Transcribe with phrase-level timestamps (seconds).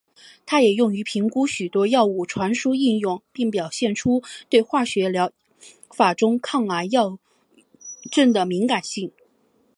[0.47, 5.31] 它也用于评估许多药物传输应用并表现出对化学疗
[5.91, 7.17] 法中抗药癌
[8.11, 9.11] 症的敏感性。